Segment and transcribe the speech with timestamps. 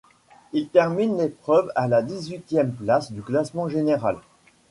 [0.51, 4.17] Il termine l'épreuve à la dix-huitième place du classement général.